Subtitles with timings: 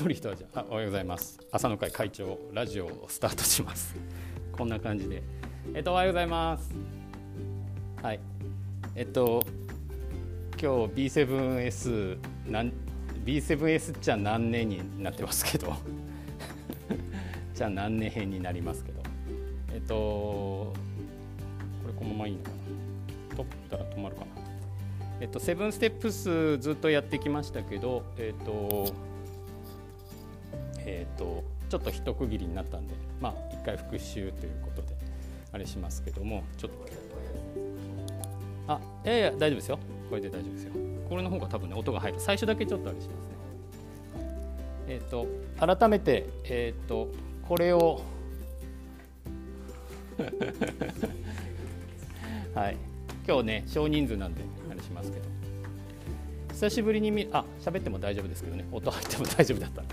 [0.00, 1.38] 撮る人はじゃあおはようございます。
[1.52, 3.94] 朝の会会長ラジオをスタートします。
[4.50, 5.22] こんな感じで。
[5.74, 6.72] えっとおはようございます。
[8.02, 8.20] はい。
[8.94, 9.42] えっと
[10.52, 12.16] 今日 B7S
[12.46, 12.72] なん
[13.26, 15.76] B7S っちゃ何年になってますけど。
[17.52, 19.02] じゃあ何年編になりますけど。
[19.74, 20.72] えっとこ
[21.88, 23.36] れこのままいいのかな。
[23.36, 24.28] 撮ったら止まるかな。
[25.20, 29.09] えっとセブンステップスずっとやってきましたけどえっと
[30.90, 34.88] えっとちょっと一区切りになったんでまあ一回復習ということで
[35.52, 36.78] あれしますけどもちょっと
[38.66, 39.78] あいやいや大丈夫ですよ。
[40.08, 40.72] これで大丈夫ですよ。
[41.08, 42.20] これの方が多分ね音が入る。
[42.20, 43.32] 最初だけちょっとあれしますね。
[44.88, 45.26] えっ、と
[45.58, 47.08] 改めてえっ、と
[47.48, 48.02] これを
[52.54, 52.76] はい。
[53.26, 55.24] 今日ね少人数なんであれしますけど。
[56.52, 58.68] 久しぶりに見あ喋っても大丈夫ですけどね。
[58.70, 59.88] 音入っても大丈夫だったら。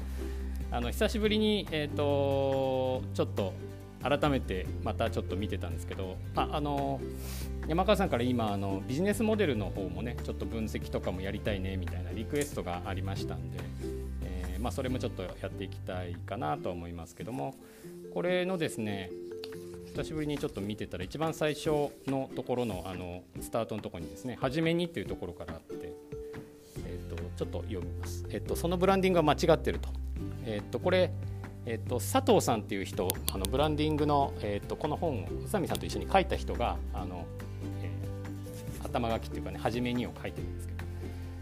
[0.77, 3.51] あの久しぶりにえっ、とちょっと
[4.03, 7.01] 改めてまたちょっと見てたんですけどああの
[7.67, 13.57] 山川さんから今あのビジネスモデルの方もねちょっと分析とかもやりたいねみたいなリクエストがありましたんで、
[14.21, 17.55] えー、まあ、それもちょっとやっていきたいかなと思いますけども
[18.13, 19.09] これのですね
[19.95, 25.91] 久しぶりにちょっと見てたら一番最初のところのあのスタートのところにですね「はじめに」っていうところからあって、
[26.85, 29.89] えーと、ちょっと読みます、えーと、そのブランディングは間違ってると,、
[30.47, 31.11] えーとこれ
[31.67, 37.25] えっと、佐藤さんっていう人あのブランディングの、えっと、この本を宇佐美さんと一緒に書いた人があの、
[37.83, 40.79] えー、頭書きっていうかね初めにを書いてるんですけど、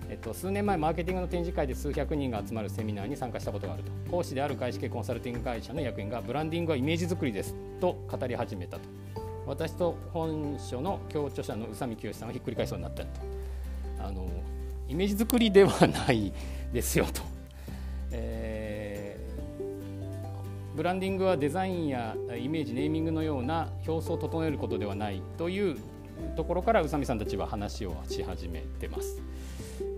[0.09, 3.91] えっと、数年前マーケティングの展示会で数百人が集まるセミナーに参加したことがあると。
[4.09, 8.89] 講師である外資系コンサルティング会社の役員がブランディングはイメージ作りですと語り始めたと。
[9.45, 13.09] 私と本書の共著者の宇佐美清さんはひっくり返そうになったと。
[13.99, 14.27] あの
[14.89, 16.33] イメージ作りではない
[16.73, 17.34] ですよと。
[20.75, 25.77] ブランディングはデザインやイメージネーミングのような表層を整えることではないという
[26.35, 29.21] ところから宇佐美さんたちは話をし始めてます。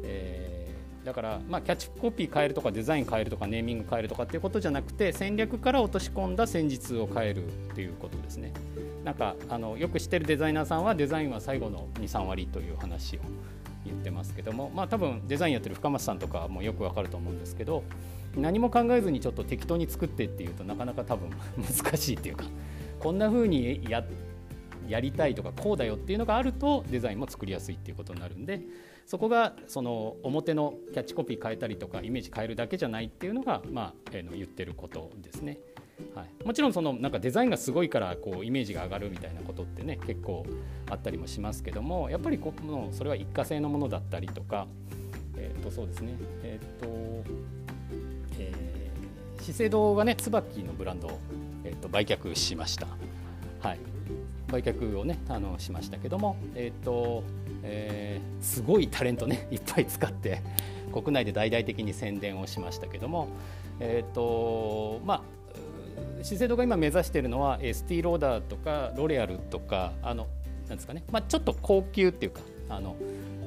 [0.03, 8.53] えー、だから、まあ、キャッチコピー変えるとかデザイン変えるとかネーミング変えるとかっていうことじゃなくて戦略から落とし込んだ戦術を変えるっていうことですね。
[9.03, 13.19] なんかあのよく知ってるデザイナーさんはデザインは最後の23割という話を
[13.83, 17.83] 言ってますけどもまあ多分デザインやってる深松さんとかもよくわかると思うんですけど
[18.37, 22.45] 何も考えずにちょっと適当に作ってっていうとなかなか多分難しいっていうか
[22.99, 24.03] こんな風にや
[24.87, 28.61] やりたいとかこうだよっていうのがあるとデザインも作りやすいっていうことになるんで
[29.05, 35.59] そこがその表のキャッチコピー変えたりとかイメージ変えるだけじゃないっていうのが、まあえー、の言ってることですね。
[36.13, 40.45] はい、もちろんそのなんかデザインがすごいからこうイメージが上がるみたいなことってね結構
[40.91, 44.67] あったりもしますけどもやっぱりこのそれは一過性のものだったりとか、
[45.37, 47.23] えー、とそうですねえっ、ー、と
[48.39, 51.19] えー、資生堂がね椿のブランドを、
[51.63, 52.87] えーと、売却しました、
[53.61, 53.79] はい、
[54.51, 57.23] 売却をねあのしましたけども、えーと
[57.63, 60.41] えー、すごいタレントね いっぱい使って
[60.91, 63.27] 国内で大々的に宣伝をしましたけども、
[63.79, 70.27] えーとまあ、資生堂が今目指しているのはエスティローダーとかロレアルとかあの
[70.67, 72.95] なんですかね、まあ、ちょっと高級っていうかあの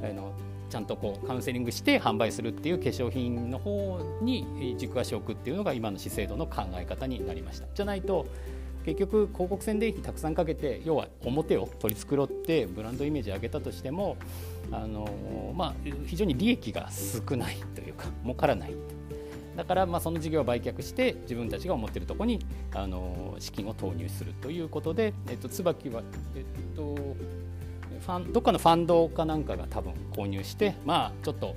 [0.03, 0.33] あの
[0.71, 7.67] ちゃんとこうカウンセリングして販売するっていう化粧品の方に軸足を置くっていうのが今の資生堂の考え方になりました。
[7.75, 8.27] じゃないと
[8.85, 14.17] 結局広告宣伝費たくさんかけて要は表を取り繕ってブランドイメージ上げたとしても
[14.73, 15.75] あの、まあ、
[16.07, 18.75] 非常に利益が少ないというか儲からない。
[19.57, 22.39] だからまあその事業を売却して自分たちが思っているところに
[22.73, 26.03] あの資金を投入するということで、えっと、椿は、
[26.35, 26.97] えっと、
[28.01, 31.55] ファンどっかのファンドかなんかが多分購入してまあちょっと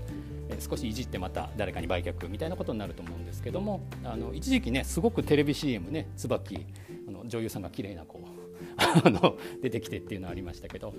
[0.59, 6.65] 少しいじってまた誰かに売却みたいなことになると思うんですけどもあの一時期ねすごくテレビ CM ね椿
[7.07, 8.19] あの女優さんが綺麗な子
[8.77, 10.93] あの出てきてっていうのはありましたけど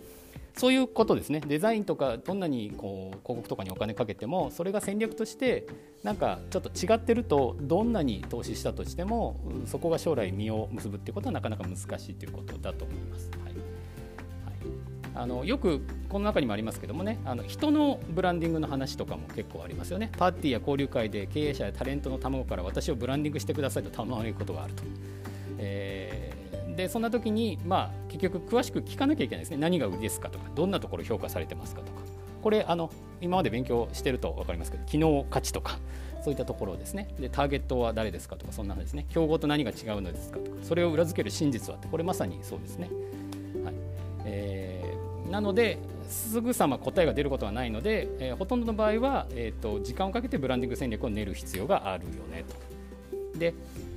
[0.57, 5.67] そういうことですねデザインとかどんなにこう広告とかにお金かけてもそれが戦略として
[6.03, 13.31] なんかちょっと違ってるとどんなに投資したとしてもそこが将来実を結ぶっていうことはなかなか難しいということだと思います。
[13.45, 13.74] はい
[15.15, 20.11] あのよくこの中にもありますけどもねあの人のブランディングの話とかも結構ありますよね。
[20.19, 24.83] パーティーや交流会で経営者やタレントの卵から私をブランディングしてくださいと頼まれることがあると、
[25.59, 29.45] えー、でそんな時に、まあ、結局詳しく聞かなきゃいけない。
[29.45, 32.03] ですね何が売りですかとかどんなところ評価されてますかとか。
[32.43, 32.91] これあの
[33.23, 35.79] 今まで勉強してると分かりますけど機能価値とか
[36.23, 37.09] そういったところですね。
[37.19, 39.07] でターゲットは誰ですかとかそんな話ですね。
[39.09, 42.91] 競合と何が違うのですかとかそれを裏付ける真実はこれまさにそうですね、
[43.65, 43.75] はい。
[44.27, 44.84] えー
[45.35, 52.45] なのですぐさま答えが出ることはないので、えー、ほとんどの場合は、えーと、時間をかけてブランディング戦略を練る必要があるよね
[53.33, 53.37] と。
[53.37, 53.53] で、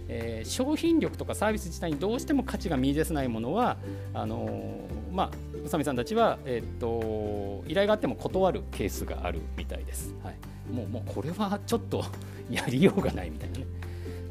[0.08, 3.78] えー、商品力とかサービス自体にどうしても価値が見出せないものは
[4.16, 10.16] あのー、まあ宇佐美さんたちは、えーと、依頼があっても断るケースがあるみたいです。
[10.24, 12.04] はい、もうもうこれはちょっと
[12.50, 13.66] やりようがないみたいなね。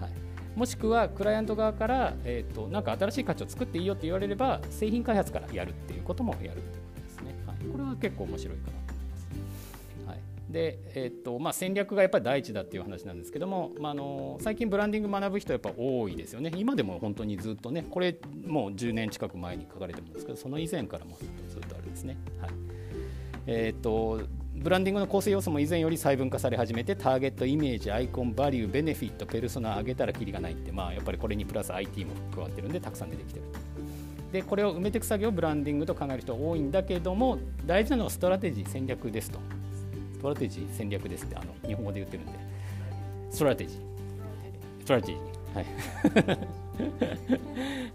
[0.00, 0.10] はい、
[0.56, 6.85] もしくはクライアント側から、えーと、なんか新しい価値を作っていいよって言われれば製品開発からやるっていうこともやるっていう
[7.72, 7.78] こ。
[7.78, 8.86] れは結構面白いかな
[10.48, 18.16] で、えーとまあ、戦略がやっぱり第一だっていう話なんですけども、まあ、あの最近ブランディング学ぶ人やっぱ多いですよね今でも本当にずっとねこれ
[18.46, 21.18] もう10年近く前に書かれてるんですけどその以前からも
[21.48, 22.16] ずっとあるんですね。
[22.40, 22.50] はい
[23.48, 24.22] えーと、
[24.56, 33.58] ブランディングの構成要素も以前より細分化され始めてターゲットイメージアイコンバリューベネフィットペルソナ上げたらきりがないって、まあ、やっぱりこれにプラス IT も加わってるんでたくさん出てきてると
[34.32, 39.38] でこれを埋めていく作業をブランディングと考える人多いんだけども大事なのはストラテジー戦略ですと。
[40.14, 42.32] ストラテジー戦略ですってあの日本語で言ってるんで。
[43.30, 43.80] ストラテジー。
[44.80, 45.54] ストラテジー。
[45.54, 45.66] はい。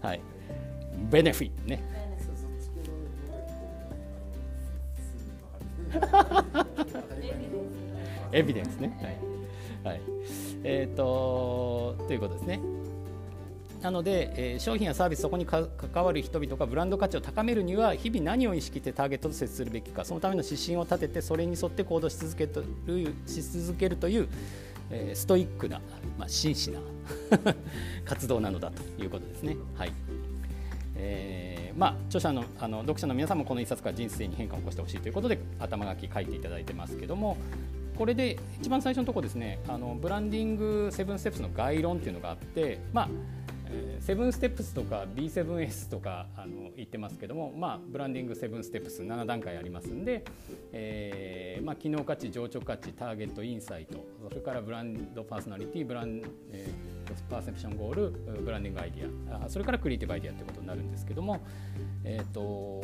[0.00, 0.20] はい。
[1.10, 1.82] ベネフィットね
[8.32, 8.96] エビデンスね。
[9.84, 10.02] はい、はい、
[10.64, 12.60] えっ、ー、とということですね
[13.82, 22.48] なので、えー、商品やサービスそこに関わる人々がブランド価値を高めるには日々何を意識してターゲットと接するべきかそのための指針を立ててそれに沿って行動し続け
[22.86, 24.28] るし続けるという、
[24.90, 25.80] えー、ストイックな、
[26.16, 26.80] まあ、真摯な
[28.06, 29.56] 活動なのだということですね。
[29.74, 29.92] はい
[30.94, 37.36] えーまあ、著者のあの読者の皆さんもこの一冊から人生に変化を起こしてほしいということで頭書き書いていただいてますけども
[37.96, 43.08] これで一番最初のところですねあのブランディング7ステップスの概論っていうのがあって、まあ
[44.00, 50.24] セブンステップスとか B7S とかあの言ってますけども、まあ、ブランディング7ステップス7段階ありますんで、
[50.72, 58.10] えーまあ、機能価値情緒価値ターゲットインサイトそれからブランドパーソナリティブラン、えー、パーセプションゴール
[58.42, 61.40] ブランディングアイディアそれからクリエイティブアイディアということになるんですけども
[62.04, 62.82] えっ、ー、と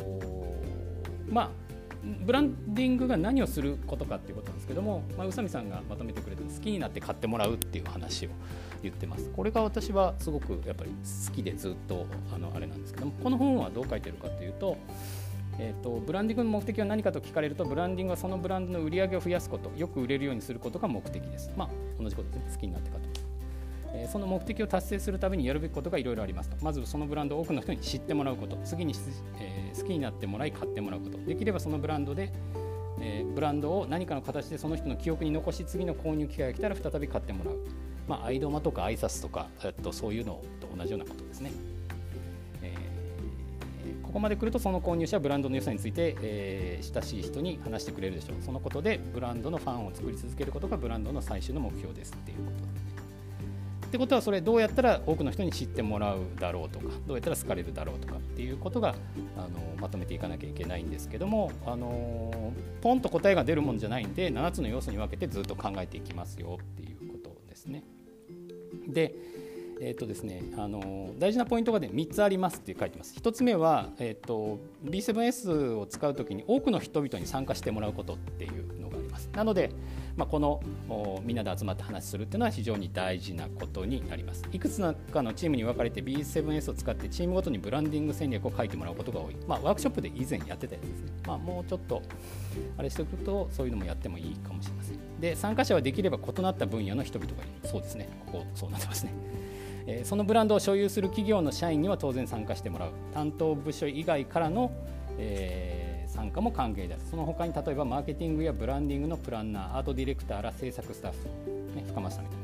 [1.29, 8.29] まあブランディングが何をすることかっていうことなんですけども、まあ、宇佐美さんがまとめてくれた好きになって買ってもらうっていう話を
[8.81, 9.29] 言ってます。
[9.29, 10.91] これが私はすごくやっぱり
[11.27, 14.77] 好きでずっとあのあれなんですけどもこの本はどう書いてるかというと,、
[15.59, 21.51] えーと、ブランディングの目的は何かと聞かれるとブランディングはそのブランドの売り上げを増やすことよく売れるようにすることが目的です。
[21.57, 21.69] まあ
[22.01, 22.51] 同じことですね。
[22.53, 23.28] 好きになって買って
[23.93, 26.57] えその目的を達成するためにやるべきことがいろいろありますと。
[26.61, 28.57] まずそのブランドを多くの人に知ってもらうこと。
[28.63, 28.93] 次に、
[29.39, 31.17] え、好きになってもらい買ってもらうこと。
[31.17, 32.31] できればそのブランドで、
[33.01, 37.57] え、ブランドを何かの形でその人の記憶に残し次の購入機会が来たら再び買ってもらう。
[38.07, 41.51] まあ、アイドマとか挨拶とか、えっと、そういうのと同じようなことですね。
[42.63, 42.73] え、
[44.01, 48.37] ここまで来るとその購入者はブランドの良さについて、えー、親しい人に話してくれるでしょう。
[48.41, 52.98] そのことでブランドのファンを作り続けることがブランドの最終の目標ですっていうこと。
[53.89, 58.93] ってことはそれどうやったら多くの人に知ってもらうだろうとかどうやったら好かれるだろうとかっていうことが
[59.35, 59.49] あの
[59.81, 67.83] まとめていかなきゃいけないんですけどもあのポンと答えが出るものじゃないんで7つの要素に分けてずっと考えていきますよっていうことですね。
[68.87, 69.15] で
[69.81, 73.15] えーとですね、あの大事なポイントが、ね、3つありますって書いてます。
[73.15, 79.29] 1つ目は、えーと、B7S を使うときに多くの人々に参加してもらうことっていうのがあります。
[79.33, 79.71] なので、
[80.19, 80.61] まあ、この
[81.23, 84.43] みんなで集まって話するっていうのは非常に大事なことになります。
[84.51, 84.81] いくつ
[85.13, 89.37] かのチームに分かれて B7S を使ってチームごとにブランディング戦略を書いてもらうことが多い。
[89.47, 91.11] まあ、ワークショップで以前やってたやつですね。
[91.25, 92.01] まあ、もうちょっと
[92.77, 94.97] あれしておくとそういうのもやってもいいかもしれません。
[95.21, 97.69] で参加者はできれば異なった分野の人々がいる。
[97.69, 98.09] そうですね。
[98.25, 99.13] ここそうなってますね。
[99.87, 104.69] えそのブランドを所有する企業の社員には当然参加してもらう担当部署以外からの、
[105.17, 107.11] えー、参加も歓迎です。
[107.11, 112.39] その他に例えばマーケティングやブランディングのプランナーアートディレクターら制作スタッフ、ね、深町さんみたい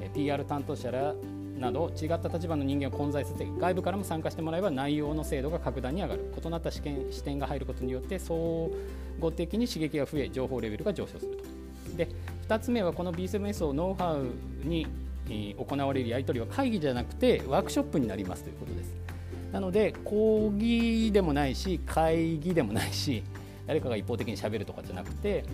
[0.00, 1.14] な、え、PR 担当者ら
[1.58, 6.32] など違った立場の人間を混在させ外部からも参加してもらえば内容の精度が格段に上がる。
[6.36, 8.70] 異なった視点視点が入ることによって総
[9.18, 11.96] 合的に刺激が増え情報レベルが上昇すると。
[11.96, 12.08] で
[12.48, 14.26] 2つ目はこの B7S をノウハウ
[14.66, 14.86] に
[15.28, 19.07] 行われるやり取りは会議じゃなくてワークショップになりますということです。
[19.52, 23.22] なので講義でもないし会議でもないし
[23.66, 25.44] 誰かが一方的にしゃべるとかじゃなくて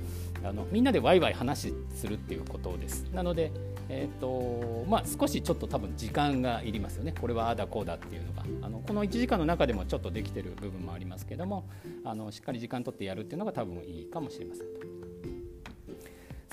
[0.44, 3.04] あのみんなでワイワイ話するっていうことです。
[3.12, 3.50] なので、
[3.88, 7.12] えーとまあ、少しちょっと多分時間がいりますよね。
[7.18, 11.68] これはああだこうだっていうのがあのこの1時間の中でもちょっとできてる部分もありますけども
[12.04, 14.66] あのしっかり時間取ってやるっていうのが多分いいかもしれません。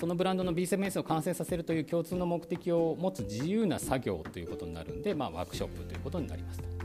[0.00, 6.81] そのブランドの B7S を完成させるという共通の目的を持つ自由な作業ということになるんで、まあ、ワークショップということになりますと。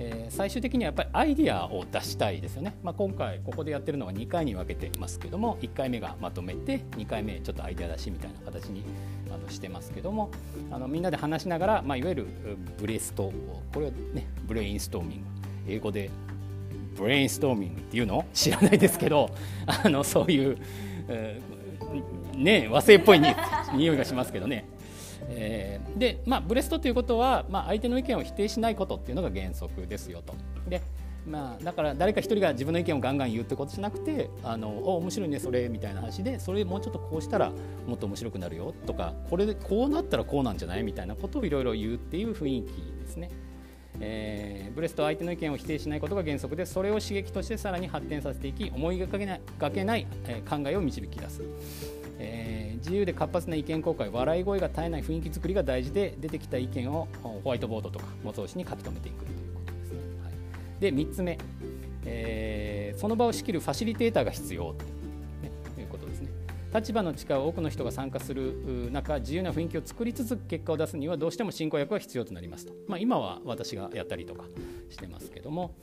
[0.00, 8.84] えー、最終的にはやっぱりアイディアを出したいですよね、まあ、今回ここでやってるのは2回に分けてますけども1回目がまとめて2回目ちょっとアイデア出しみたいな形に
[9.28, 10.30] あのしてますけども
[10.70, 12.26] あのみんなで話しながら、まあ、いわゆる
[12.78, 13.32] ブレスト
[13.74, 15.26] これはねブレインストーミング
[15.66, 16.10] 英語で
[16.96, 19.30] ブレインストーミングっていうの知らないですけど
[19.66, 20.58] あのそういう、
[21.08, 23.28] えー、ね和製っぽいに
[23.74, 24.77] 匂いがしますけどね。
[25.28, 30.34] えー、で、まあ、ブレストということは、まあ、相手の意見を否定しないことっていうのが原則ですよと。
[30.68, 30.80] で
[31.26, 37.52] まあ、だから誰か一人が自分の意見をガンガン言うってことじゃなくてあのお面白いねそれみたいな話でそれもうちょっとこうしたら
[37.86, 40.82] もっと面白くなるよとかこれでこうなったらこうなんじゃない？
[40.84, 43.30] みたいなことをいろいろ言うっていう雰囲気ですね。
[44.00, 51.42] えー、ブレストは相手の意見を否定しないことが原則でそれを刺激としてさらに発展させていき思いがけないがけない、えー、考えを導き出す。
[52.20, 59.98] え、自由で活発な意見交換笑い声が絶えない雰囲気作りが大事で出てきた意見をホワイトボードとか模造紙に書き留めていくということですね。
[60.24, 60.32] はい、
[60.80, 61.38] で3つ目、
[62.04, 66.28] えー、その場を仕切るファシリテーターが必要と、いうことですね。
[66.74, 74.44] 立場の違う多くの人が参加する中自由な雰囲気を作りつつ結果を出すにはどうしても進行役が必要となりますと、まあ、今は私がやったりとか
[74.90, 75.74] してますけども、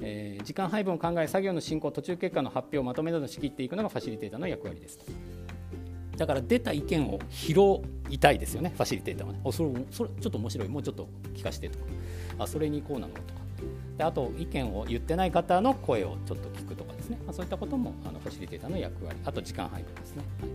[0.00, 5.06] えー、時間配分を考え作業の進行途中結果の発表をまとめなど仕切っていくのがファシリテーターの役割ですと。
[6.18, 7.54] だから出た意見を拾
[8.10, 9.40] いたいですよねファシリテーターはね。
[9.44, 10.68] おそれそれちょっと面白い。
[10.68, 11.84] もうちょっと聞かせてとか。
[12.40, 13.38] あそれにこうなのとか。
[13.96, 19.16] であと意見を言ってない方の声をちょっと聞くとかですね、まあ、そういったこともあのファシリテーターの役割。
[19.24, 20.50] あと時間配分ですね、はい。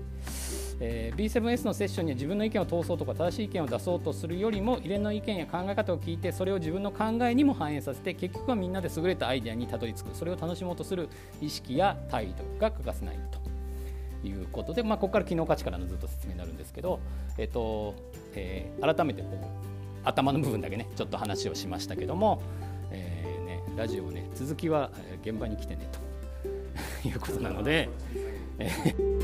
[0.80, 10.10] えー、B7S のセッションには自分の意見を通そうとか正しい意見を出そうとするよりも入れの意見や考え方を聞いてそれを自分の考えにも反映させて結局はみんなで優れたアイデアにたどり着く。
[10.14, 11.08] それを楽しもうとする
[11.42, 13.53] 意識や態度が欠かせないと。
[14.28, 17.00] いうことで、まあ、ここから機能価値からのずっと説明になるんですけど、
[17.38, 17.96] えっと
[18.36, 19.38] えー、改めてこう
[20.04, 22.42] 頭の部分だけねちょっと話をしましたけども、
[22.92, 24.92] えーね、ラジオね続きは
[25.24, 25.90] 現場に来てね
[27.04, 27.90] ということなので。
[28.60, 29.23] えー